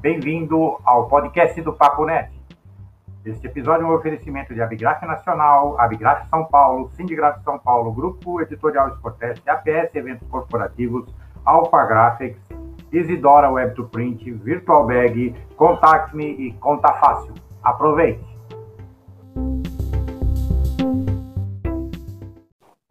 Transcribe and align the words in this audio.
Bem-vindo 0.00 0.78
ao 0.84 1.08
podcast 1.08 1.60
do 1.60 1.72
Papo 1.72 2.04
Net. 2.04 2.30
Este 3.24 3.48
episódio 3.48 3.84
é 3.84 3.90
um 3.90 3.94
oferecimento 3.96 4.54
de 4.54 4.62
Abigraf 4.62 5.04
Nacional, 5.04 5.76
Abigraf 5.80 6.28
São 6.30 6.44
Paulo, 6.44 6.88
Sindigraf 6.96 7.42
São 7.42 7.58
Paulo, 7.58 7.92
Grupo 7.92 8.40
Editorial 8.40 8.90
Sportest, 8.94 9.42
APS 9.48 9.92
Eventos 9.96 10.28
Corporativos, 10.28 11.12
Alpha 11.44 11.84
Graphics, 11.84 12.40
Isidora 12.92 13.50
Web 13.50 13.74
to 13.74 13.88
Print, 13.88 14.30
Virtual 14.34 14.86
Bag, 14.86 15.34
Contact 15.56 16.14
Me 16.14 16.26
e 16.26 16.52
Conta 16.60 16.92
Fácil. 16.92 17.34
Aproveite! 17.64 18.38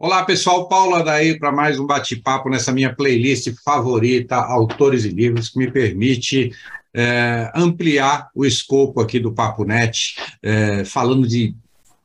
Olá, 0.00 0.24
pessoal. 0.24 0.68
Paula 0.68 1.02
daí 1.02 1.38
para 1.38 1.50
mais 1.50 1.80
um 1.80 1.86
bate-papo 1.86 2.48
nessa 2.48 2.70
minha 2.70 2.94
playlist 2.94 3.52
favorita, 3.64 4.36
Autores 4.36 5.04
e 5.04 5.08
Livros, 5.08 5.48
que 5.48 5.58
me 5.58 5.70
permite 5.70 6.52
é, 6.94 7.50
ampliar 7.54 8.28
o 8.34 8.44
escopo 8.44 9.00
aqui 9.00 9.18
do 9.18 9.32
Papo 9.32 9.64
Net, 9.64 10.16
é, 10.42 10.84
falando 10.84 11.26
de 11.26 11.54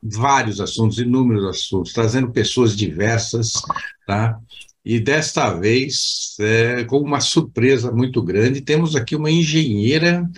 vários 0.02 0.60
assuntos, 0.60 0.98
inúmeros 0.98 1.44
assuntos, 1.44 1.92
trazendo 1.92 2.30
pessoas 2.30 2.76
diversas, 2.76 3.54
tá? 4.06 4.38
E 4.84 5.00
desta 5.00 5.50
vez, 5.54 6.36
é, 6.38 6.84
com 6.84 6.98
uma 6.98 7.20
surpresa 7.20 7.90
muito 7.90 8.22
grande, 8.22 8.60
temos 8.60 8.94
aqui 8.94 9.16
uma 9.16 9.30
engenheira 9.30 10.28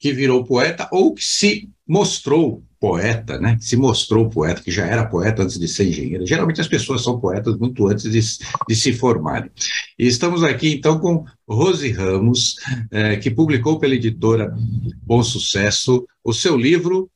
que 0.00 0.12
virou 0.12 0.44
poeta 0.44 0.88
ou 0.90 1.14
que 1.14 1.22
se 1.22 1.68
mostrou 1.86 2.64
poeta, 2.82 3.38
né? 3.38 3.54
Que 3.56 3.64
se 3.64 3.76
mostrou 3.76 4.28
poeta, 4.28 4.60
que 4.60 4.72
já 4.72 4.84
era 4.84 5.06
poeta 5.06 5.44
antes 5.44 5.56
de 5.56 5.68
ser 5.68 5.86
engenheira. 5.86 6.26
Geralmente 6.26 6.60
as 6.60 6.66
pessoas 6.66 7.04
são 7.04 7.20
poetas 7.20 7.56
muito 7.56 7.86
antes 7.86 8.10
de, 8.10 8.20
de 8.68 8.74
se 8.74 8.92
formarem. 8.92 9.52
E 9.96 10.04
estamos 10.04 10.42
aqui 10.42 10.74
então 10.74 10.98
com 10.98 11.24
Rose 11.48 11.92
Ramos, 11.92 12.56
é, 12.90 13.16
que 13.18 13.30
publicou 13.30 13.78
pela 13.78 13.94
editora 13.94 14.52
Bom 15.00 15.22
Sucesso 15.22 16.04
o 16.24 16.32
seu 16.32 16.56
livro 16.56 17.08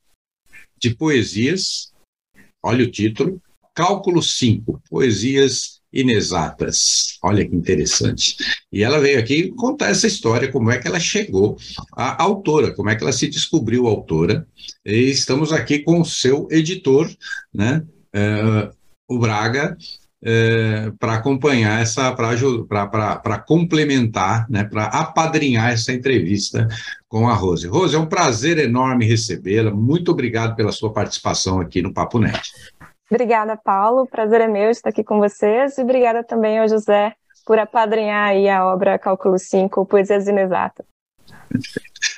de 0.81 0.95
poesias. 0.95 1.91
Olha 2.63 2.85
o 2.85 2.89
título: 2.89 3.41
Cálculo 3.75 4.23
5, 4.23 4.81
Poesias 4.89 5.76
inexatas. 5.97 7.17
Olha 7.23 7.45
que 7.45 7.55
interessante. 7.55 8.37
E 8.71 8.83
ela 8.83 8.99
veio 8.99 9.19
aqui 9.19 9.49
contar 9.49 9.89
essa 9.89 10.05
história, 10.05 10.51
como 10.51 10.69
é 10.69 10.77
que 10.77 10.87
ela 10.87 10.99
chegou 10.99 11.57
à 11.93 12.21
autora, 12.21 12.73
como 12.73 12.89
é 12.89 12.95
que 12.95 13.03
ela 13.03 13.11
se 13.11 13.27
descobriu 13.27 13.87
autora. 13.87 14.47
E 14.85 15.09
estamos 15.09 15.51
aqui 15.51 15.79
com 15.79 15.99
o 15.99 16.05
seu 16.05 16.47
editor, 16.51 17.09
né, 17.53 17.83
é, 18.13 18.69
o 19.09 19.17
Braga, 19.17 19.75
é, 20.21 20.91
para 20.99 21.13
acompanhar 21.15 21.81
essa, 21.81 22.11
para 22.11 23.39
complementar, 23.39 24.47
né, 24.49 24.63
para 24.63 24.85
apadrinhar 24.85 25.71
essa 25.71 25.93
entrevista 25.93 26.67
com 27.07 27.27
a 27.27 27.33
Rose. 27.33 27.67
Rose, 27.67 27.95
é 27.95 27.99
um 27.99 28.05
prazer 28.05 28.57
enorme 28.57 29.05
recebê-la. 29.05 29.71
Muito 29.71 30.11
obrigado 30.11 30.55
pela 30.55 30.71
sua 30.71 30.91
participação 30.91 31.59
aqui 31.59 31.81
no 31.81 31.93
Papo 31.93 32.19
Net. 32.19 32.51
Obrigada, 33.09 33.55
Paulo. 33.55 34.05
Prazer 34.05 34.41
é 34.41 34.47
meu 34.47 34.69
estar 34.69 34.89
aqui 34.89 35.03
com 35.03 35.19
vocês. 35.19 35.77
E 35.77 35.81
obrigada 35.81 36.23
também 36.23 36.59
ao 36.59 36.67
José 36.67 37.13
por 37.45 37.57
apadrinhar 37.57 38.29
aí 38.29 38.49
a 38.49 38.65
obra 38.65 38.99
Cálculo 38.99 39.39
5, 39.39 39.85
Poesias 39.85 40.27
Inexatas. 40.27 40.85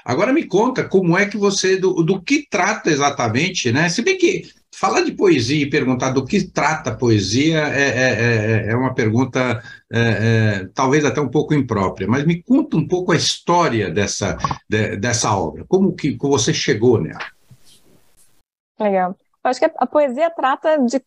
Agora 0.04 0.34
me 0.34 0.44
conta 0.45 0.84
como 0.84 1.17
é 1.17 1.28
que 1.28 1.38
você, 1.38 1.78
do, 1.78 2.02
do 2.04 2.20
que 2.22 2.48
trata 2.50 2.90
exatamente, 2.90 3.72
né? 3.72 3.88
Se 3.90 4.02
bem 4.02 4.17
que 4.17 4.50
falar 4.73 5.02
de 5.02 5.12
poesia 5.12 5.62
e 5.62 5.70
perguntar 5.70 6.12
do 6.12 6.26
que 6.26 6.48
trata 6.48 6.90
a 6.90 6.95
poesia 6.95 7.60
é, 7.67 7.90
é, 7.90 8.67
é, 8.67 8.72
é 8.72 8.76
uma 8.76 8.94
pergunta 8.94 9.62
é, 9.92 10.00
é, 10.00 10.70
talvez 10.73 11.04
até 11.06 11.20
um 11.20 11.30
pouco 11.30 11.54
imprópria, 11.54 12.08
mas 12.08 12.26
me 12.26 12.42
conta 12.42 12.78
um 12.78 12.88
pouco 12.88 13.12
a 13.12 13.16
história 13.16 13.92
dessa, 13.92 14.38
de, 14.67 14.95
dessa 14.95 15.36
obra, 15.36 15.66
como 15.67 15.94
que 15.94 16.17
você 16.17 16.54
chegou 16.54 16.99
nela. 17.02 17.20
Legal. 18.80 19.16
Acho 19.44 19.60
que 19.60 19.72
a 19.77 19.88
poesia 19.88 20.30
trata 20.30 20.77
de 20.80 21.02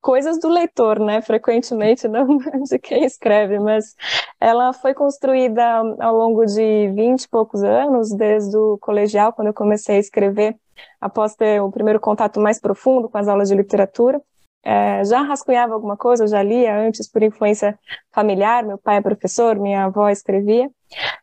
coisas 0.00 0.38
do 0.38 0.48
leitor, 0.48 1.00
né? 1.00 1.20
Frequentemente, 1.22 2.06
não 2.06 2.38
de 2.68 2.78
quem 2.78 3.04
escreve, 3.04 3.58
mas 3.58 3.94
ela 4.40 4.72
foi 4.72 4.94
construída 4.94 5.64
ao 6.00 6.16
longo 6.16 6.44
de 6.44 6.88
vinte 6.94 7.24
e 7.24 7.28
poucos 7.28 7.62
anos, 7.62 8.10
desde 8.10 8.56
o 8.56 8.78
colegial, 8.78 9.32
quando 9.32 9.48
eu 9.48 9.54
comecei 9.54 9.96
a 9.96 10.00
escrever, 10.00 10.56
após 11.00 11.34
ter 11.34 11.60
o 11.60 11.70
primeiro 11.70 12.00
contato 12.00 12.40
mais 12.40 12.60
profundo 12.60 13.08
com 13.08 13.18
as 13.18 13.28
aulas 13.28 13.48
de 13.48 13.54
literatura. 13.54 14.20
É, 14.64 15.04
já 15.04 15.22
rascunhava 15.22 15.72
alguma 15.72 15.96
coisa, 15.96 16.26
já 16.26 16.42
lia 16.42 16.76
antes 16.76 17.08
por 17.08 17.22
influência 17.22 17.78
familiar, 18.12 18.64
meu 18.64 18.76
pai 18.76 18.96
é 18.96 19.00
professor, 19.00 19.56
minha 19.56 19.84
avó 19.84 20.08
escrevia, 20.08 20.68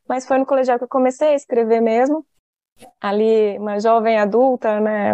mas 0.08 0.26
foi 0.26 0.38
no 0.38 0.46
colegial 0.46 0.78
que 0.78 0.86
eu 0.86 0.90
comecei 0.90 1.30
a 1.30 1.36
escrever 1.36 1.82
mesmo, 1.82 2.26
ali 3.00 3.58
uma 3.58 3.80
jovem 3.80 4.18
adulta, 4.18 4.80
né, 4.80 5.14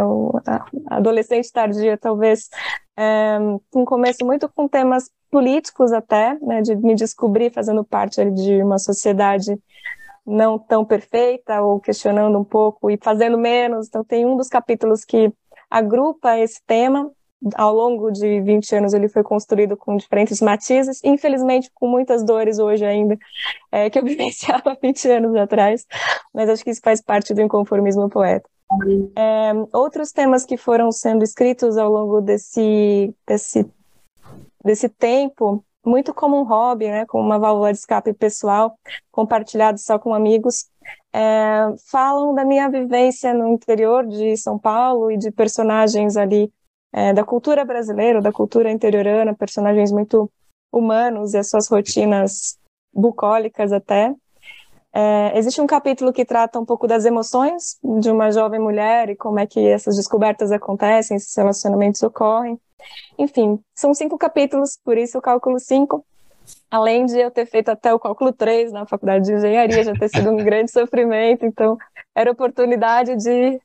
adolescente 0.87 1.51
tardia 1.51 1.97
talvez, 1.97 2.49
é, 2.97 3.37
um 3.73 3.85
começo 3.85 4.25
muito 4.25 4.49
com 4.49 4.67
temas 4.67 5.09
políticos 5.29 5.91
até, 5.91 6.37
né, 6.41 6.61
de 6.61 6.75
me 6.75 6.95
descobrir 6.95 7.51
fazendo 7.51 7.83
parte 7.83 8.23
de 8.31 8.61
uma 8.61 8.77
sociedade 8.77 9.57
não 10.25 10.59
tão 10.59 10.85
perfeita 10.85 11.61
ou 11.61 11.79
questionando 11.79 12.37
um 12.37 12.43
pouco 12.43 12.89
e 12.91 12.97
fazendo 13.01 13.37
menos. 13.37 13.87
Então 13.87 14.03
tem 14.03 14.25
um 14.25 14.37
dos 14.37 14.47
capítulos 14.47 15.03
que 15.03 15.33
agrupa 15.69 16.37
esse 16.37 16.61
tema 16.65 17.11
ao 17.55 17.73
longo 17.73 18.11
de 18.11 18.39
20 18.41 18.75
anos 18.75 18.93
ele 18.93 19.07
foi 19.07 19.23
construído 19.23 19.75
com 19.75 19.97
diferentes 19.97 20.41
matizes, 20.41 21.01
infelizmente 21.03 21.71
com 21.73 21.87
muitas 21.87 22.23
dores 22.23 22.59
hoje 22.59 22.85
ainda, 22.85 23.17
é, 23.71 23.89
que 23.89 23.97
eu 23.97 24.03
vivenciava 24.05 24.77
20 24.81 25.09
anos 25.09 25.35
atrás, 25.35 25.85
mas 26.33 26.49
acho 26.49 26.63
que 26.63 26.69
isso 26.69 26.81
faz 26.83 27.01
parte 27.01 27.33
do 27.33 27.41
inconformismo 27.41 28.09
poeta. 28.09 28.47
É, 29.17 29.51
outros 29.73 30.11
temas 30.11 30.45
que 30.45 30.55
foram 30.55 30.91
sendo 30.91 31.23
escritos 31.23 31.77
ao 31.77 31.91
longo 31.91 32.21
desse, 32.21 33.13
desse, 33.27 33.69
desse 34.63 34.87
tempo, 34.87 35.63
muito 35.85 36.13
como 36.13 36.39
um 36.39 36.43
hobby, 36.43 36.87
né, 36.87 37.05
como 37.05 37.23
uma 37.23 37.39
válvula 37.39 37.73
de 37.73 37.79
escape 37.79 38.13
pessoal, 38.13 38.77
compartilhado 39.11 39.79
só 39.79 39.99
com 39.99 40.13
amigos, 40.13 40.69
é, 41.11 41.73
falam 41.89 42.33
da 42.33 42.45
minha 42.45 42.69
vivência 42.69 43.33
no 43.33 43.47
interior 43.47 44.05
de 44.07 44.37
São 44.37 44.57
Paulo 44.57 45.11
e 45.11 45.17
de 45.17 45.31
personagens 45.31 46.15
ali 46.15 46.51
é, 46.93 47.13
da 47.13 47.23
cultura 47.23 47.63
brasileira, 47.63 48.21
da 48.21 48.31
cultura 48.31 48.71
interiorana, 48.71 49.33
personagens 49.33 49.91
muito 49.91 50.29
humanos 50.71 51.33
e 51.33 51.37
as 51.37 51.49
suas 51.49 51.67
rotinas 51.67 52.57
bucólicas 52.93 53.71
até. 53.71 54.13
É, 54.93 55.37
existe 55.37 55.61
um 55.61 55.67
capítulo 55.67 56.11
que 56.11 56.25
trata 56.25 56.59
um 56.59 56.65
pouco 56.65 56.85
das 56.85 57.05
emoções 57.05 57.77
de 58.01 58.11
uma 58.11 58.29
jovem 58.29 58.59
mulher 58.59 59.09
e 59.09 59.15
como 59.15 59.39
é 59.39 59.47
que 59.47 59.59
essas 59.59 59.95
descobertas 59.95 60.51
acontecem, 60.51 61.15
esses 61.15 61.35
relacionamentos 61.35 62.03
ocorrem. 62.03 62.59
Enfim, 63.17 63.59
são 63.73 63.93
cinco 63.93 64.17
capítulos, 64.17 64.77
por 64.83 64.97
isso 64.97 65.17
o 65.17 65.21
cálculo 65.21 65.59
cinco. 65.59 66.05
Além 66.69 67.05
de 67.05 67.17
eu 67.17 67.31
ter 67.31 67.45
feito 67.45 67.69
até 67.69 67.93
o 67.93 67.99
cálculo 67.99 68.33
3 68.33 68.71
na 68.73 68.85
faculdade 68.85 69.25
de 69.25 69.33
engenharia, 69.33 69.83
já 69.83 69.93
ter 69.93 70.09
sido 70.09 70.31
um 70.31 70.37
grande 70.43 70.71
sofrimento, 70.71 71.45
então 71.45 71.77
era 72.15 72.31
oportunidade 72.31 73.15
de 73.15 73.61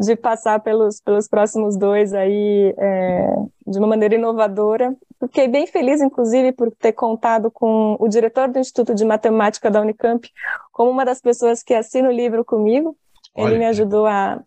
de 0.00 0.16
passar 0.16 0.60
pelos, 0.60 0.98
pelos 0.98 1.28
próximos 1.28 1.76
dois 1.76 2.14
aí 2.14 2.74
é, 2.78 3.34
de 3.66 3.78
uma 3.78 3.86
maneira 3.86 4.14
inovadora. 4.14 4.96
Fiquei 5.20 5.46
bem 5.46 5.66
feliz, 5.66 6.00
inclusive, 6.00 6.52
por 6.52 6.70
ter 6.72 6.92
contado 6.92 7.50
com 7.50 7.98
o 8.00 8.08
diretor 8.08 8.48
do 8.48 8.58
Instituto 8.58 8.94
de 8.94 9.04
Matemática 9.04 9.70
da 9.70 9.82
Unicamp 9.82 10.26
como 10.72 10.90
uma 10.90 11.04
das 11.04 11.20
pessoas 11.20 11.62
que 11.62 11.74
assina 11.74 12.08
o 12.08 12.12
livro 12.12 12.42
comigo. 12.42 12.96
Olha. 13.36 13.50
Ele 13.50 13.58
me 13.58 13.66
ajudou 13.66 14.06
a. 14.06 14.40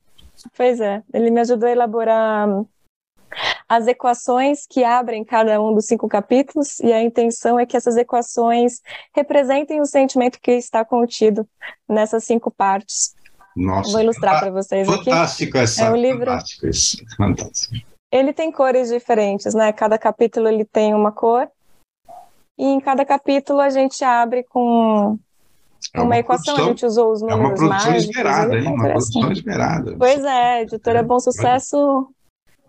Pois 0.58 0.82
é, 0.82 1.04
ele 1.14 1.30
me 1.30 1.40
ajudou 1.42 1.70
a 1.70 1.72
elaborar 1.72 2.50
as 3.70 3.88
equações 3.88 4.66
que 4.68 4.84
abrem 4.84 5.24
cada 5.24 5.62
um 5.62 5.74
dos 5.74 5.86
cinco 5.86 6.08
capítulos, 6.08 6.80
e 6.80 6.92
a 6.92 7.02
intenção 7.02 7.60
é 7.60 7.66
que 7.66 7.78
essas 7.78 7.96
equações 7.96 8.82
representem 9.16 9.80
o 9.82 9.86
sentimento 9.86 10.40
que 10.42 10.52
está 10.52 10.84
contido 10.84 11.48
nessas 11.88 12.24
cinco 12.24 12.52
partes. 12.52 13.16
Nossa, 13.56 13.92
Vou 13.92 14.02
ilustrar 14.02 14.40
para 14.40 14.52
vocês 14.52 14.88
fantástico 14.88 15.58
aqui. 15.58 15.64
Essa, 15.64 15.86
é 15.86 15.92
um 15.92 15.96
livro. 15.96 16.26
Fantástico 16.26 16.68
isso, 16.68 16.98
fantástico. 17.16 17.76
Ele 18.12 18.34
tem 18.34 18.52
cores 18.52 18.90
diferentes, 18.90 19.54
né? 19.54 19.72
Cada 19.72 19.98
capítulo 19.98 20.48
ele 20.48 20.66
tem 20.66 20.94
uma 20.94 21.12
cor. 21.12 21.48
E 22.58 22.66
em 22.66 22.80
cada 22.80 23.04
capítulo 23.04 23.60
a 23.60 23.70
gente 23.70 24.04
abre 24.04 24.44
com 24.44 25.18
é 25.94 26.00
uma, 26.00 26.06
uma, 26.06 26.18
equação, 26.18 26.54
produção, 26.54 26.66
a 26.66 26.70
gente 26.70 26.86
usou 26.86 27.12
os 27.12 27.22
números 27.22 27.62
mágicos. 27.62 27.62
É 27.62 27.66
uma 27.66 27.74
produção 27.74 27.92
mágicos, 27.92 28.04
esperada, 28.04 28.58
hein? 28.58 28.68
Uma 28.68 28.84
produção 28.84 29.32
esperada. 29.32 29.96
Pois 29.98 30.24
é, 30.24 30.62
editora 30.62 31.00
é, 31.00 31.04
Bom 31.04 31.20
Sucesso 31.20 32.08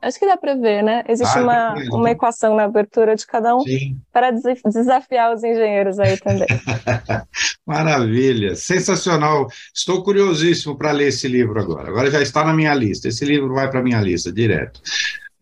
Acho 0.05 0.19
que 0.19 0.27
dá 0.27 0.37
para 0.37 0.55
ver, 0.55 0.83
né? 0.83 1.03
Existe 1.09 1.39
ah, 1.39 1.43
uma, 1.43 1.75
uma 1.97 2.11
equação 2.11 2.55
na 2.55 2.65
abertura 2.65 3.17
de 3.17 3.27
cada 3.27 3.57
um 3.57 3.61
Sim. 3.61 3.99
para 4.13 4.31
desafiar 4.31 5.35
os 5.35 5.43
engenheiros 5.43 5.99
aí 5.99 6.19
também. 6.19 6.47
Maravilha, 7.67 8.55
sensacional. 8.55 9.49
Estou 9.75 10.03
curiosíssimo 10.03 10.77
para 10.77 10.93
ler 10.93 11.09
esse 11.09 11.27
livro 11.27 11.59
agora. 11.59 11.89
Agora 11.89 12.11
já 12.11 12.21
está 12.21 12.45
na 12.45 12.53
minha 12.53 12.75
lista. 12.75 13.09
Esse 13.09 13.25
livro 13.25 13.55
vai 13.55 13.71
para 13.71 13.81
a 13.81 13.83
minha 13.83 14.01
lista 14.01 14.31
direto. 14.31 14.79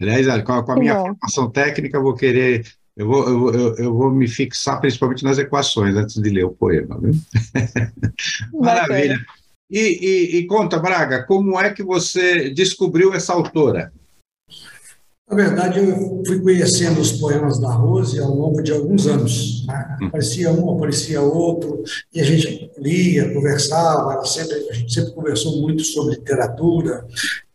Aliás, 0.01 0.27
com 0.45 0.53
a, 0.53 0.65
com 0.65 0.73
a 0.73 0.77
minha 0.77 0.95
bom. 0.95 1.07
formação 1.07 1.51
técnica, 1.51 1.97
eu 1.97 2.03
vou 2.03 2.15
querer 2.15 2.65
eu 2.97 3.07
vou, 3.07 3.27
eu, 3.27 3.55
eu, 3.55 3.77
eu, 3.77 3.95
vou 3.95 4.11
me 4.11 4.29
fixar 4.29 4.79
principalmente 4.79 5.25
nas 5.25 5.39
equações 5.39 5.97
antes 5.97 6.17
de 6.17 6.31
ler 6.31 6.45
o 6.45 6.51
poema. 6.51 7.01
Viu? 7.01 7.15
Maravilha. 8.53 9.19
E, 9.71 9.81
e, 9.81 10.37
e 10.37 10.47
conta, 10.47 10.79
Braga, 10.79 11.25
como 11.25 11.59
é 11.59 11.73
que 11.73 11.83
você 11.83 12.51
descobriu 12.51 13.15
essa 13.15 13.33
autora? 13.33 13.91
Na 15.33 15.37
verdade, 15.37 15.79
eu 15.79 16.23
fui 16.27 16.41
conhecendo 16.41 17.01
os 17.01 17.13
poemas 17.13 17.59
da 17.59 17.73
Rose 17.73 18.21
ao 18.21 18.35
longo 18.35 18.63
de 18.63 18.71
alguns 18.71 19.07
anos. 19.07 19.67
Né? 19.67 19.97
Hum. 20.03 20.07
Aparecia 20.09 20.53
um, 20.53 20.77
aparecia 20.77 21.23
outro, 21.23 21.83
e 22.13 22.21
a 22.21 22.25
gente 22.25 22.71
lia, 22.77 23.33
conversava, 23.33 24.23
sempre, 24.27 24.57
a 24.69 24.75
gente 24.75 24.93
sempre 24.93 25.13
conversou 25.13 25.63
muito 25.63 25.83
sobre 25.85 26.17
literatura 26.17 27.07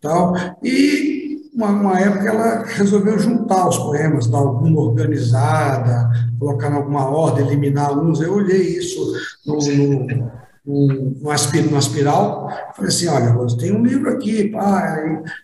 tal. 0.01 0.33
E 0.63 1.37
uma, 1.53 1.69
uma 1.69 1.99
época 1.99 2.27
ela 2.27 2.63
resolveu 2.65 3.19
juntar 3.19 3.69
os 3.69 3.77
poemas, 3.77 4.25
dar 4.25 4.39
alguma 4.39 4.81
organizada, 4.81 6.09
colocar 6.39 6.71
em 6.71 6.75
alguma 6.77 7.07
ordem, 7.07 7.45
eliminar 7.45 7.95
uns. 7.95 8.21
Eu 8.21 8.33
olhei 8.33 8.79
isso 8.79 9.13
no, 9.45 9.55
no 9.55 10.31
um, 10.67 11.17
uma 11.21 11.35
espiral. 11.79 12.49
Falei 12.75 12.89
assim, 12.89 13.07
olha, 13.07 13.31
você 13.31 13.57
tem 13.57 13.71
um 13.71 13.83
livro 13.83 14.09
aqui. 14.09 14.51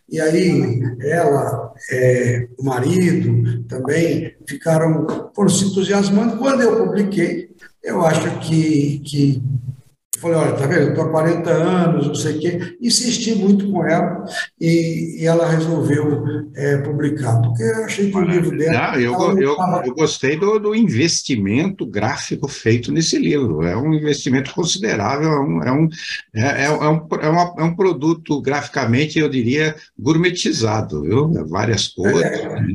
E 0.09 0.19
aí 0.19 0.81
ela, 1.01 1.73
é, 1.89 2.47
o 2.59 2.63
marido 2.63 3.63
também 3.63 4.35
ficaram, 4.47 5.31
foram 5.33 5.49
se 5.49 5.65
entusiasmando. 5.65 6.37
Quando 6.37 6.61
eu 6.61 6.85
publiquei, 6.85 7.49
eu 7.81 8.05
acho 8.05 8.39
que, 8.39 8.99
que 8.99 9.41
Falei, 10.23 10.37
olha, 10.37 10.53
tá 10.53 10.65
vendo, 10.65 10.81
eu 10.83 10.89
estou 10.91 11.03
há 11.03 11.09
40 11.09 11.49
anos, 11.49 12.07
não 12.07 12.15
sei 12.15 12.37
o 12.37 12.39
quê. 12.39 12.77
Insisti 12.81 13.35
muito 13.35 13.69
com 13.69 13.85
ela 13.85 14.23
e, 14.59 15.21
e 15.21 15.27
ela 15.27 15.49
resolveu 15.49 16.23
é, 16.55 16.77
publicar, 16.77 17.41
porque 17.41 17.61
eu 17.61 17.83
achei 17.83 18.09
que 18.09 18.17
o 18.17 18.21
livro 18.21 18.57
dela... 18.57 18.71
Não, 18.71 18.99
eu, 19.01 19.13
eu, 19.37 19.57
eu, 19.85 19.93
gostei 19.93 20.37
do, 20.37 20.59
do, 20.59 20.73
investimento 20.73 21.85
gráfico 21.85 22.47
feito 22.47 22.89
nesse 22.89 23.19
livro. 23.19 23.63
É 23.63 23.75
um 23.75 23.93
investimento 23.93 24.53
considerável, 24.53 25.29
é 25.29 25.39
um, 25.41 25.63
é 25.63 25.71
um, 25.73 25.89
é, 26.33 26.41
é, 26.41 26.65
é 26.67 26.69
um, 26.69 27.07
é, 27.21 27.27
uma, 27.27 27.55
é 27.57 27.63
um 27.63 27.75
produto 27.75 28.41
graficamente, 28.41 29.19
eu 29.19 29.27
diria, 29.27 29.75
gourmetizado, 29.99 31.01
viu? 31.01 31.33
Várias 31.49 31.89
cores, 31.89 32.23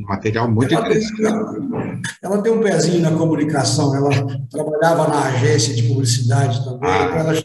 material 0.07 0.51
muito 0.51 0.71
ela 0.71 0.85
interessante. 0.85 1.17
Tem, 1.17 2.01
ela 2.21 2.41
tem 2.43 2.51
um 2.51 2.61
pezinho 2.61 3.01
na 3.01 3.11
comunicação, 3.11 3.95
ela 3.95 4.09
trabalhava 4.51 5.07
na 5.07 5.23
agência 5.29 5.73
de 5.73 5.81
publicidade 5.81 6.63
também, 6.63 6.91
ah. 6.91 7.15
ela 7.15 7.38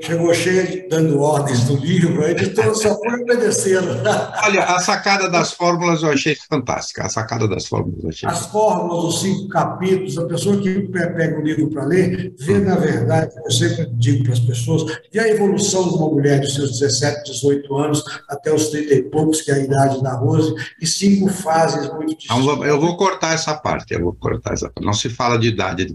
chegou 0.00 0.34
cheia 0.34 0.86
dando 0.88 1.20
ordens 1.20 1.64
do 1.64 1.76
livro, 1.76 2.24
a 2.24 2.30
editora 2.30 2.74
só 2.74 2.94
foi 2.96 3.22
obedecendo. 3.22 3.88
Olha, 4.44 4.64
a 4.64 4.80
sacada 4.80 5.28
das 5.28 5.52
fórmulas 5.52 6.02
eu 6.02 6.10
achei 6.10 6.34
fantástica. 6.34 7.04
A 7.04 7.08
sacada 7.08 7.48
das 7.48 7.66
fórmulas 7.66 8.02
eu 8.02 8.10
achei. 8.10 8.28
As 8.28 8.46
fórmulas, 8.46 9.04
os 9.04 9.20
cinco 9.20 9.48
capítulos, 9.48 10.18
a 10.18 10.26
pessoa 10.26 10.56
que 10.58 10.80
pega 10.88 11.38
o 11.38 11.42
livro 11.42 11.68
para 11.70 11.84
ler, 11.84 12.34
vê, 12.38 12.58
na 12.58 12.76
verdade, 12.76 13.34
eu 13.44 13.50
sempre 13.50 13.86
digo 13.94 14.24
para 14.24 14.32
as 14.32 14.40
pessoas, 14.40 14.84
vê 15.12 15.20
a 15.20 15.28
evolução 15.28 15.88
de 15.88 15.94
uma 15.96 16.08
mulher 16.08 16.40
de 16.40 16.52
seus 16.52 16.78
17, 16.78 17.32
18 17.32 17.76
anos 17.76 18.04
até 18.28 18.52
os 18.52 18.68
30 18.68 18.94
e 18.94 19.02
poucos, 19.02 19.42
que 19.42 19.50
é 19.50 19.54
a 19.54 19.58
idade 19.58 20.02
da 20.02 20.14
Rose, 20.14 20.54
e 20.80 20.86
cinco 20.86 21.28
fases 21.28 21.92
muito 21.92 22.16
distintas. 22.16 22.66
Eu 22.66 22.80
vou 22.80 22.96
cortar 22.96 23.34
essa 23.34 23.54
parte, 23.54 23.94
eu 23.94 24.00
vou 24.00 24.12
cortar 24.14 24.54
essa 24.54 24.70
parte. 24.70 24.84
Não 24.84 24.92
se 24.92 25.08
fala 25.08 25.38
de 25.38 25.48
idade. 25.48 25.92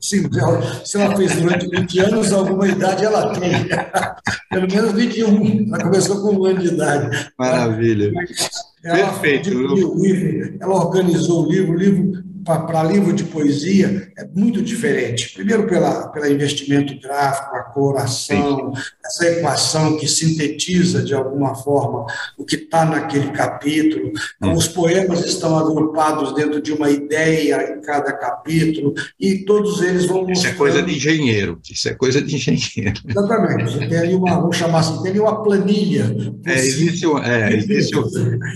Sim, 0.00 0.28
se 0.84 1.00
ela 1.00 1.16
fez 1.16 1.36
durante 1.36 1.68
20 1.68 1.98
anos, 2.00 2.32
alguma 2.32 2.66
idade 2.66 3.04
ela 3.04 3.32
tem. 3.38 3.52
Pelo 4.50 4.66
menos 4.68 4.92
21. 4.92 5.68
Ela 5.68 5.84
começou 5.84 6.20
com 6.20 6.36
um 6.36 6.44
ano 6.46 6.60
de 6.60 6.68
idade. 6.68 7.30
Maravilha. 7.38 8.12
Ela 8.84 9.12
Perfeito. 9.12 9.50
Livro, 9.50 10.56
ela 10.60 10.74
organizou 10.74 11.46
o 11.46 11.50
livro, 11.50 11.72
o 11.72 11.76
livro 11.76 12.25
para 12.46 12.84
livro 12.84 13.12
de 13.12 13.24
poesia 13.24 14.12
é 14.16 14.24
muito 14.24 14.62
diferente. 14.62 15.32
Primeiro, 15.34 15.66
pela, 15.66 16.08
pelo 16.08 16.30
investimento 16.30 16.98
gráfico, 17.00 17.56
a 17.56 17.62
coloração, 17.64 18.72
essa 19.04 19.26
equação 19.26 19.96
que 19.96 20.06
sintetiza, 20.06 21.02
de 21.02 21.12
alguma 21.12 21.56
forma, 21.56 22.06
o 22.38 22.44
que 22.44 22.54
está 22.54 22.84
naquele 22.84 23.32
capítulo. 23.32 24.12
Hum. 24.40 24.52
Os 24.52 24.68
poemas 24.68 25.24
estão 25.24 25.58
agrupados 25.58 26.34
dentro 26.34 26.62
de 26.62 26.72
uma 26.72 26.88
ideia 26.88 27.74
em 27.76 27.80
cada 27.80 28.12
capítulo, 28.12 28.94
e 29.18 29.38
todos 29.38 29.82
eles 29.82 30.06
vão 30.06 30.30
Isso 30.30 30.46
é 30.46 30.52
coisa 30.52 30.80
de 30.80 30.94
engenheiro. 30.94 31.58
Isso 31.68 31.88
é 31.88 31.94
coisa 31.94 32.22
de 32.22 32.36
engenheiro. 32.36 33.00
Exatamente. 33.08 33.64
Você 33.64 33.86
tem 33.88 33.98
ali 33.98 34.14
uma, 34.14 34.36
vamos 34.36 34.56
chamar 34.56 34.80
assim, 34.80 35.02
tem 35.02 35.10
ali 35.10 35.20
uma 35.20 35.42
planilha. 35.42 36.14
É, 36.44 36.54
existe, 36.54 37.06
é, 37.24 37.56
existe, 37.56 37.96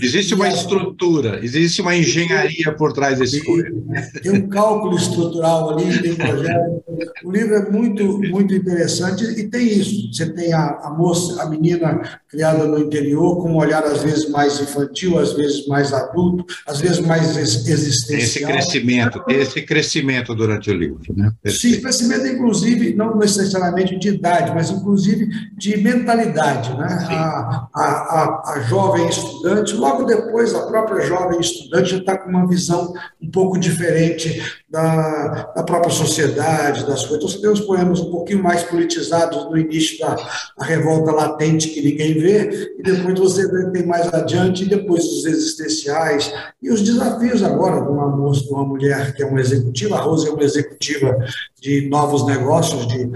existe 0.01 0.33
uma 0.33 0.47
estrutura, 0.47 1.43
existe 1.43 1.81
uma 1.81 1.95
engenharia 1.95 2.71
por 2.71 2.93
trás 2.93 3.19
desse 3.19 3.43
poema 3.43 3.80
tem 4.21 4.31
um 4.31 4.47
cálculo 4.47 4.95
estrutural 4.95 5.71
ali, 5.71 6.01
tem 6.01 6.15
projeto. 6.15 6.83
O 7.23 7.31
livro 7.31 7.55
é 7.55 7.69
muito, 7.69 8.19
muito 8.29 8.53
interessante 8.53 9.23
e 9.23 9.47
tem 9.49 9.67
isso. 9.67 10.11
Você 10.11 10.31
tem 10.31 10.53
a, 10.53 10.79
a 10.83 10.89
moça, 10.89 11.41
a 11.41 11.45
menina 11.49 12.19
criada 12.29 12.65
no 12.65 12.79
interior, 12.79 13.41
com 13.41 13.51
um 13.51 13.57
olhar 13.57 13.83
às 13.83 14.03
vezes 14.03 14.29
mais 14.29 14.59
infantil, 14.59 15.19
às 15.19 15.33
vezes 15.33 15.67
mais 15.67 15.93
adulto, 15.93 16.45
às 16.67 16.79
vezes 16.79 16.99
mais 16.99 17.35
existencial. 17.35 18.19
Esse 18.19 18.45
crescimento, 18.45 19.23
esse 19.27 19.61
crescimento 19.63 20.35
durante 20.35 20.69
o 20.69 20.73
livro, 20.73 21.01
né? 21.15 21.31
Sim, 21.47 21.79
crescimento, 21.81 22.27
inclusive, 22.27 22.93
não 22.95 23.17
necessariamente 23.17 23.97
de 23.97 24.09
idade, 24.09 24.53
mas 24.53 24.69
inclusive 24.69 25.27
de 25.57 25.77
mentalidade, 25.77 26.69
né? 26.77 26.87
A, 27.09 27.67
a, 27.73 27.83
a, 27.83 28.53
a 28.53 28.59
jovem 28.61 29.07
estudante, 29.07 29.75
logo 29.75 30.03
depois, 30.03 30.53
a 30.53 30.67
própria 30.67 31.05
jovem 31.05 31.39
estudante 31.39 31.91
já 31.91 31.97
está 31.97 32.17
com 32.17 32.29
uma 32.29 32.47
visão 32.47 32.93
um 33.21 33.29
pouco 33.29 33.59
diferente 33.59 33.70
diferente 33.71 34.41
da, 34.69 35.51
da 35.55 35.63
própria 35.63 35.91
sociedade, 35.91 36.85
das 36.85 37.05
coisas. 37.05 37.17
Então, 37.17 37.29
você 37.29 37.41
tem 37.41 37.49
os 37.49 37.61
poemas 37.61 37.99
um 37.99 38.11
pouquinho 38.11 38.43
mais 38.43 38.63
politizados 38.63 39.45
no 39.45 39.57
início 39.57 39.99
da, 39.99 40.15
da 40.15 40.65
revolta 40.65 41.11
latente 41.11 41.69
que 41.69 41.81
ninguém 41.81 42.13
vê, 42.13 42.75
e 42.77 42.83
depois 42.83 43.19
você 43.19 43.71
tem 43.71 43.85
mais 43.85 44.13
adiante, 44.13 44.63
e 44.63 44.69
depois 44.69 45.03
os 45.03 45.25
existenciais, 45.25 46.31
e 46.61 46.69
os 46.69 46.81
desafios 46.81 47.43
agora 47.43 47.81
de 47.81 47.89
uma 47.89 48.07
moça, 48.07 48.43
de 48.43 48.49
uma 48.49 48.65
mulher 48.65 49.13
que 49.15 49.23
é 49.23 49.25
uma 49.25 49.39
executiva, 49.39 49.97
a 49.97 50.01
Rose 50.01 50.27
é 50.27 50.31
uma 50.31 50.43
executiva 50.43 51.17
de 51.61 51.89
novos 51.89 52.25
negócios, 52.25 52.87
de 52.87 53.11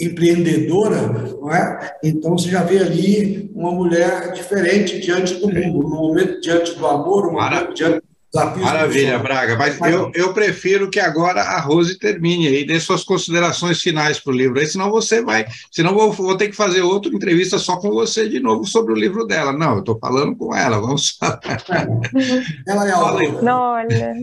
empreendedora, 0.00 0.96
não 1.40 1.52
é? 1.52 1.96
Então 2.02 2.38
você 2.38 2.48
já 2.48 2.62
vê 2.62 2.78
ali 2.78 3.50
uma 3.54 3.72
mulher 3.72 4.32
diferente 4.32 5.00
diante 5.00 5.34
do 5.34 5.48
mundo, 5.52 5.88
no 5.88 5.96
momento 5.96 6.40
diante 6.40 6.74
do 6.74 6.86
amor, 6.86 7.26
um 7.26 7.32
momento 7.32 7.74
diante 7.74 8.02
Maravilha, 8.34 9.18
Braga. 9.18 9.56
Mas 9.56 9.80
eu, 9.80 10.10
eu 10.14 10.34
prefiro 10.34 10.90
que 10.90 11.00
agora 11.00 11.40
a 11.40 11.60
Rose 11.60 11.98
termine 11.98 12.48
aí, 12.48 12.66
dê 12.66 12.78
suas 12.78 13.04
considerações 13.04 13.80
finais 13.80 14.18
para 14.18 14.32
o 14.32 14.36
livro. 14.36 14.58
Aí, 14.58 14.66
senão 14.66 14.90
você 14.90 15.22
vai. 15.22 15.46
Senão 15.70 15.94
vou, 15.94 16.12
vou 16.12 16.36
ter 16.36 16.48
que 16.48 16.56
fazer 16.56 16.82
outra 16.82 17.12
entrevista 17.12 17.58
só 17.58 17.78
com 17.78 17.90
você 17.90 18.28
de 18.28 18.40
novo 18.40 18.64
sobre 18.66 18.92
o 18.92 18.96
livro 18.96 19.26
dela. 19.26 19.52
Não, 19.52 19.74
eu 19.74 19.80
estou 19.80 19.98
falando 19.98 20.36
com 20.36 20.54
ela. 20.54 20.80
Vamos 20.80 21.10
falar. 21.10 21.40
Ela 22.66 22.88
é 22.88 22.92
a 22.92 23.42
Não, 23.42 23.60
olha. 23.72 24.14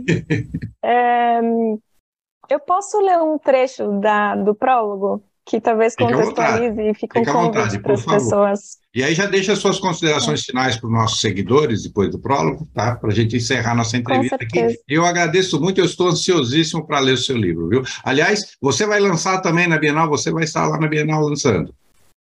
É, 0.84 1.40
eu 2.50 2.60
posso 2.60 3.00
ler 3.00 3.18
um 3.20 3.38
trecho 3.38 4.00
da, 4.00 4.36
do 4.36 4.54
prólogo? 4.54 5.24
Que 5.46 5.60
talvez 5.60 5.96
contextualize 5.96 6.82
e 6.82 6.94
fique 6.94 7.20
um 7.20 7.26
convite 7.26 7.80
para 7.80 7.94
as 7.94 8.06
pessoas. 8.06 8.78
E 8.96 9.04
aí 9.04 9.14
já 9.14 9.26
deixa 9.26 9.56
suas 9.56 9.80
considerações 9.80 10.44
finais 10.44 10.78
para 10.78 10.88
os 10.88 10.94
nossos 10.94 11.20
seguidores, 11.20 11.84
depois 11.84 12.10
do 12.10 12.20
prólogo, 12.20 12.68
tá? 12.74 12.96
Para 12.96 13.10
a 13.10 13.14
gente 13.14 13.36
encerrar 13.36 13.76
nossa 13.76 13.98
entrevista 13.98 14.36
aqui. 14.36 14.78
Eu 14.88 15.06
agradeço 15.06 15.60
muito, 15.60 15.80
eu 15.80 15.86
estou 15.86 16.10
ansiosíssimo 16.10 16.86
para 16.86 17.00
ler 17.00 17.14
o 17.14 17.18
seu 17.18 17.36
livro, 17.36 17.68
viu? 17.68 17.82
Aliás, 18.04 18.56
você 18.62 18.86
vai 18.86 19.00
lançar 19.00 19.42
também 19.42 19.68
na 19.68 19.78
Bienal, 19.78 20.08
você 20.08 20.32
vai 20.32 20.44
estar 20.44 20.68
lá 20.68 20.80
na 20.80 20.88
Bienal 20.88 21.24
lançando. 21.24 21.74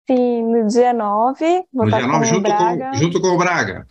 Sim, 0.09 0.43
no 0.43 0.67
dia 0.67 0.93
9. 0.93 1.63
Vou 1.73 1.85
no 1.85 1.91
dia 1.91 2.07
9, 2.07 2.25
junto 2.25 2.49
com, 2.49 2.93
junto 2.93 3.21
com 3.21 3.27
o 3.27 3.37
Braga. 3.37 3.85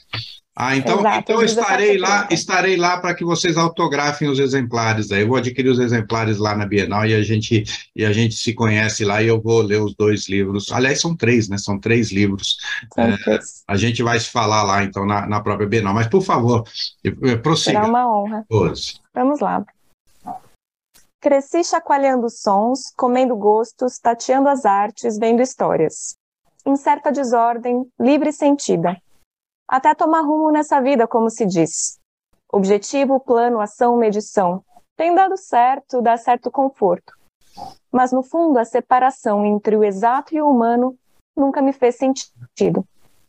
Ah, 0.58 0.75
então, 0.75 1.00
Exato, 1.00 1.18
então 1.18 1.42
estarei 1.42 1.98
lá, 1.98 2.26
estarei 2.30 2.76
lá 2.78 2.98
para 2.98 3.14
que 3.14 3.22
vocês 3.22 3.58
autografem 3.58 4.26
os 4.26 4.38
exemplares. 4.38 5.12
Aí 5.12 5.20
eu 5.20 5.28
vou 5.28 5.36
adquirir 5.36 5.68
os 5.68 5.78
exemplares 5.78 6.38
lá 6.38 6.56
na 6.56 6.64
Bienal 6.64 7.04
e 7.04 7.14
a 7.14 7.22
gente 7.22 7.62
e 7.94 8.02
a 8.06 8.10
gente 8.10 8.34
se 8.34 8.54
conhece 8.54 9.04
lá 9.04 9.22
e 9.22 9.26
eu 9.26 9.38
vou 9.38 9.60
ler 9.60 9.82
os 9.82 9.94
dois 9.94 10.30
livros. 10.30 10.72
Aliás, 10.72 10.98
são 10.98 11.14
três, 11.14 11.46
né? 11.50 11.58
São 11.58 11.78
três 11.78 12.10
livros. 12.10 12.56
É, 12.96 13.38
a 13.68 13.76
gente 13.76 14.02
vai 14.02 14.18
se 14.18 14.30
falar 14.30 14.62
lá 14.62 14.82
então 14.82 15.04
na, 15.04 15.26
na 15.26 15.42
própria 15.42 15.68
Bienal. 15.68 15.92
Mas 15.92 16.06
por 16.06 16.22
favor, 16.22 16.64
prossiga. 17.42 17.80
Será 17.80 17.86
uma 17.86 18.10
honra. 18.10 18.46
Vamos 19.12 19.40
lá. 19.40 19.62
Cresci 21.20 21.64
chacoalhando 21.64 22.30
sons, 22.30 22.94
comendo 22.96 23.36
gostos, 23.36 23.98
tateando 23.98 24.48
as 24.48 24.64
artes, 24.64 25.18
vendo 25.18 25.42
histórias. 25.42 26.16
Em 26.64 26.76
certa 26.76 27.12
desordem, 27.12 27.86
livre 28.00 28.30
e 28.30 28.32
sentida 28.32 28.96
até 29.68 29.94
tomar 29.94 30.20
rumo 30.20 30.50
nessa 30.50 30.80
vida, 30.80 31.06
como 31.06 31.28
se 31.30 31.44
diz. 31.44 31.99
Objetivo, 32.52 33.18
plano, 33.20 33.61
ação, 33.61 33.96
medição. 33.96 34.64
Tem 34.96 35.14
dado 35.14 35.37
certo, 35.37 36.00
dá 36.00 36.16
certo 36.16 36.50
conforto. 36.50 37.12
Mas 37.90 38.12
no 38.12 38.23
fundo, 38.23 38.58
a 38.58 38.64
separação 38.64 39.44
entre 39.44 39.76
o 39.76 39.85
exato 39.85 40.35
e 40.35 40.40
o 40.40 40.49
humano 40.49 40.96
nunca 41.37 41.61
me 41.61 41.73
fez 41.73 41.96
sentido. 41.96 42.87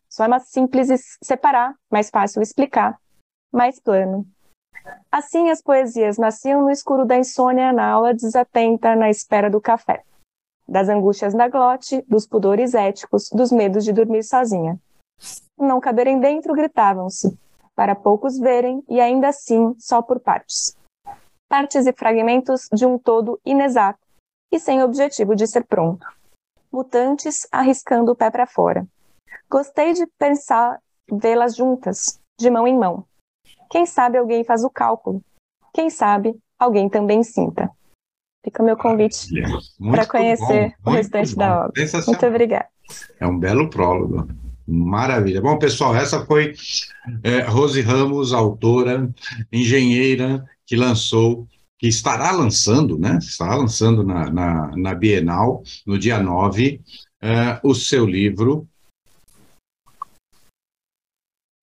Só 0.10 0.26
é 0.26 0.28
mais 0.28 0.44
simples 0.44 1.18
separar, 1.22 1.76
mais 1.92 2.10
fácil 2.10 2.42
explicar, 2.42 2.98
mais 3.52 3.80
plano. 3.80 4.26
Assim, 5.12 5.50
as 5.50 5.62
poesias 5.62 6.18
nasciam 6.18 6.62
no 6.62 6.70
escuro 6.70 7.06
da 7.06 7.18
insônia 7.18 7.74
na 7.74 7.90
aula 7.90 8.14
desatenta 8.14 8.96
na 8.96 9.10
espera 9.10 9.50
do 9.50 9.60
café. 9.60 10.04
das 10.68 10.90
angústias 10.90 11.34
da 11.34 11.48
glote, 11.48 12.04
dos 12.08 12.28
pudores 12.28 12.74
éticos, 12.74 13.30
dos 13.32 13.52
medos 13.52 13.86
de 13.86 13.94
dormir 13.94 14.24
sozinha. 14.24 14.78
Não 15.58 15.80
caberem 15.80 16.20
dentro, 16.20 16.54
gritavam-se, 16.54 17.38
para 17.76 17.96
poucos 17.96 18.38
verem 18.38 18.84
e 18.88 19.00
ainda 19.00 19.30
assim 19.30 19.76
só 19.80 20.02
por 20.02 20.20
partes. 20.20 20.78
Partes 21.50 21.88
e 21.88 21.94
fragmentos 21.94 22.68
de 22.72 22.86
um 22.86 22.98
todo 22.98 23.40
inexato 23.46 24.00
e 24.52 24.60
sem 24.60 24.84
objetivo 24.84 25.36
de 25.36 25.48
ser 25.48 25.66
pronto. 25.66 26.06
Mutantes 26.72 27.48
arriscando 27.52 28.12
o 28.12 28.16
pé 28.16 28.30
para 28.30 28.46
fora. 28.46 28.86
Gostei 29.50 29.94
de 29.94 30.06
pensar 30.18 30.80
vê-las 31.12 31.56
juntas, 31.56 32.20
de 32.38 32.50
mão 32.50 32.68
em 32.68 32.78
mão. 32.78 33.06
Quem 33.70 33.86
sabe 33.86 34.18
alguém 34.18 34.44
faz 34.44 34.64
o 34.64 34.70
cálculo. 34.70 35.22
Quem 35.74 35.90
sabe 35.90 36.38
alguém 36.60 36.90
também 36.90 37.24
sinta. 37.24 37.70
Fica 38.44 38.62
o 38.62 38.66
meu 38.66 38.78
convite 38.78 39.28
para 39.92 40.06
conhecer 40.06 40.76
bom, 40.80 40.92
o 40.92 40.94
restante 40.94 41.36
bom. 41.36 41.40
da 41.40 41.66
obra. 41.66 41.74
Muito 42.06 42.26
obrigada. 42.26 42.70
É 43.20 43.28
um 43.28 43.38
belo 43.38 43.70
prólogo. 43.70 44.28
Maravilha. 44.68 45.42
Bom, 45.42 45.58
pessoal, 45.58 45.96
essa 45.96 46.26
foi 46.26 46.54
é, 47.24 47.40
Rose 47.42 47.80
Ramos, 47.82 48.34
autora, 48.34 49.10
engenheira, 49.52 50.44
que 50.66 50.76
lançou, 50.76 51.48
que 51.80 51.88
estará 51.88 52.32
lançando, 52.32 53.00
né? 53.00 53.18
Estará 53.22 53.56
lançando 53.56 54.04
na, 54.04 54.30
na, 54.30 54.76
na 54.76 54.94
Bienal, 54.94 55.64
no 55.86 55.98
dia 55.98 56.20
9, 56.22 56.82
é, 57.22 57.60
o 57.64 57.74
seu 57.74 58.06
livro 58.06 58.68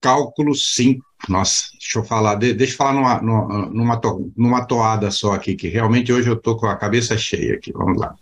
Cálculo 0.01 0.53
5. 0.55 1.03
Nossa, 1.29 1.69
deixa 1.79 1.99
eu 1.99 2.03
falar, 2.03 2.35
deixa 2.35 2.73
eu 2.73 2.77
falar 2.77 2.93
numa, 2.93 3.69
numa, 3.71 4.01
numa 4.35 4.65
toada 4.65 5.09
só 5.09 5.33
aqui, 5.33 5.55
que 5.55 5.67
realmente 5.67 6.13
hoje 6.13 6.29
eu 6.29 6.35
estou 6.35 6.57
com 6.57 6.67
a 6.67 6.75
cabeça 6.75 7.17
cheia 7.17 7.55
aqui. 7.55 7.71
Vamos 7.71 7.99
lá. 7.99 8.15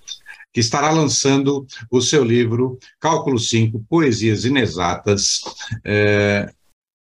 Que 0.53 0.60
estará 0.60 0.91
lançando 0.91 1.65
o 1.89 2.00
seu 2.01 2.24
livro 2.24 2.77
Cálculo 3.00 3.39
5, 3.39 3.83
Poesias 3.89 4.45
Inexatas, 4.45 5.41
é, 5.83 6.53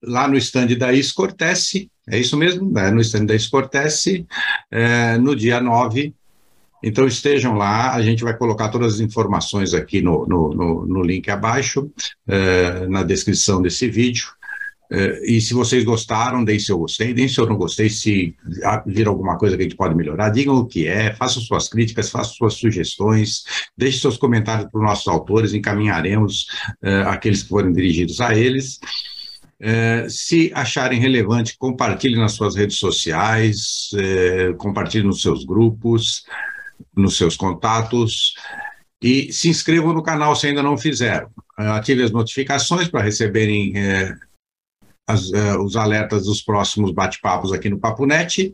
lá 0.02 0.28
no 0.28 0.38
estande 0.38 0.76
da 0.76 0.94
Escortece, 0.94 1.92
é 2.10 2.18
isso 2.18 2.38
mesmo? 2.38 2.78
É, 2.80 2.90
no 2.90 3.02
estande 3.02 3.28
da 3.28 3.36
Escortece, 3.36 4.26
é, 4.72 5.18
no 5.18 5.36
dia 5.36 5.60
9 5.60 6.14
então 6.84 7.06
estejam 7.06 7.56
lá, 7.56 7.94
a 7.94 8.02
gente 8.02 8.24
vai 8.24 8.36
colocar 8.36 8.70
todas 8.70 8.96
as 8.96 9.00
informações 9.00 9.74
aqui 9.74 10.02
no, 10.02 10.26
no, 10.26 10.50
no, 10.54 10.86
no 10.86 11.04
link 11.04 11.30
abaixo, 11.30 11.92
é, 12.28 12.88
na 12.88 13.04
descrição 13.04 13.62
desse 13.62 13.88
vídeo. 13.88 14.30
Uh, 14.92 15.24
e 15.24 15.40
se 15.40 15.54
vocês 15.54 15.86
gostaram, 15.86 16.44
deem 16.44 16.60
seu 16.60 16.78
gostei, 16.78 17.14
deem 17.14 17.30
seu 17.30 17.46
não 17.46 17.56
gostei, 17.56 17.90
se 17.90 18.36
vir 18.86 19.08
alguma 19.08 19.38
coisa 19.38 19.56
que 19.56 19.62
a 19.62 19.64
gente 19.64 19.78
pode 19.78 19.96
melhorar, 19.96 20.30
digam 20.32 20.58
o 20.58 20.66
que 20.66 20.86
é, 20.86 21.14
façam 21.14 21.42
suas 21.42 21.70
críticas, 21.70 22.10
façam 22.10 22.34
suas 22.34 22.56
sugestões, 22.56 23.46
deixem 23.78 24.02
seus 24.02 24.18
comentários 24.18 24.70
para 24.70 24.78
os 24.78 24.86
nossos 24.86 25.08
autores, 25.08 25.54
encaminharemos 25.54 26.48
uh, 26.84 27.08
aqueles 27.08 27.42
que 27.42 27.48
forem 27.48 27.72
dirigidos 27.72 28.20
a 28.20 28.36
eles. 28.36 28.80
Uh, 29.62 30.10
se 30.10 30.52
acharem 30.54 31.00
relevante, 31.00 31.58
compartilhem 31.58 32.20
nas 32.20 32.34
suas 32.34 32.58
redes 32.58 32.76
sociais, 32.76 33.92
compartilhem 34.58 35.08
nos 35.08 35.22
seus 35.22 35.46
grupos, 35.46 36.26
nos 36.94 37.16
seus 37.16 37.38
contatos. 37.38 38.34
E 39.02 39.32
se 39.32 39.48
inscrevam 39.48 39.94
no 39.94 40.04
canal 40.04 40.36
se 40.36 40.48
ainda 40.48 40.62
não 40.62 40.78
fizeram. 40.78 41.30
Ative 41.58 42.04
as 42.04 42.12
notificações 42.12 42.88
para 42.88 43.02
receberem 43.02 43.74
as, 45.08 45.30
uh, 45.30 45.62
os 45.64 45.76
alertas 45.76 46.26
dos 46.26 46.42
próximos 46.42 46.92
bate-papos 46.92 47.52
aqui 47.52 47.70
no 47.70 47.80
Papo 47.80 48.06
Net. 48.06 48.54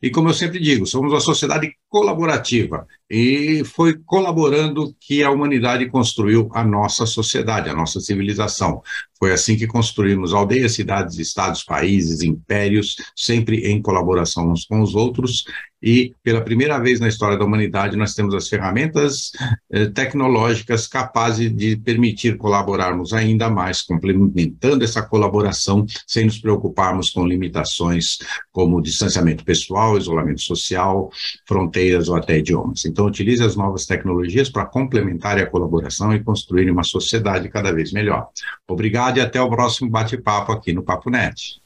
E 0.00 0.10
como 0.10 0.28
eu 0.28 0.34
sempre 0.34 0.60
digo, 0.60 0.86
somos 0.86 1.12
uma 1.12 1.20
sociedade 1.20 1.72
colaborativa 1.88 2.86
e 3.10 3.64
foi 3.64 3.98
colaborando 4.06 4.94
que 5.00 5.24
a 5.24 5.30
humanidade 5.30 5.88
construiu 5.90 6.48
a 6.52 6.62
nossa 6.62 7.04
sociedade, 7.04 7.68
a 7.68 7.74
nossa 7.74 7.98
civilização. 7.98 8.80
Foi 9.18 9.32
assim 9.32 9.56
que 9.56 9.66
construímos 9.66 10.32
aldeias, 10.32 10.72
cidades, 10.72 11.18
estados, 11.18 11.64
países, 11.64 12.22
impérios, 12.22 12.94
sempre 13.16 13.68
em 13.68 13.82
colaboração 13.82 14.52
uns 14.52 14.64
com 14.64 14.80
os 14.82 14.94
outros. 14.94 15.44
E 15.82 16.14
pela 16.24 16.40
primeira 16.40 16.78
vez 16.78 16.98
na 16.98 17.06
história 17.06 17.38
da 17.38 17.44
humanidade, 17.44 17.96
nós 17.96 18.14
temos 18.14 18.34
as 18.34 18.48
ferramentas 18.48 19.30
eh, 19.70 19.86
tecnológicas 19.86 20.88
capazes 20.88 21.54
de 21.54 21.76
permitir 21.76 22.36
colaborarmos 22.36 23.12
ainda 23.12 23.48
mais, 23.48 23.82
complementando 23.82 24.82
essa 24.82 25.02
colaboração, 25.02 25.86
sem 26.06 26.24
nos 26.24 26.38
preocuparmos 26.38 27.10
com 27.10 27.24
limitações 27.24 28.18
como 28.50 28.82
distanciamento 28.82 29.44
pessoal, 29.44 29.96
isolamento 29.96 30.40
social, 30.40 31.10
fronteiras 31.46 32.08
ou 32.08 32.16
até 32.16 32.38
idiomas. 32.38 32.84
Então, 32.84 33.06
utilize 33.06 33.42
as 33.42 33.54
novas 33.54 33.86
tecnologias 33.86 34.50
para 34.50 34.66
complementar 34.66 35.38
a 35.38 35.46
colaboração 35.46 36.12
e 36.12 36.22
construir 36.22 36.68
uma 36.70 36.82
sociedade 36.82 37.48
cada 37.48 37.72
vez 37.72 37.92
melhor. 37.92 38.28
Obrigado 38.66 39.18
e 39.18 39.20
até 39.20 39.40
o 39.40 39.48
próximo 39.48 39.88
bate-papo 39.88 40.50
aqui 40.50 40.72
no 40.72 40.82
Papo 40.82 41.08
Net. 41.08 41.60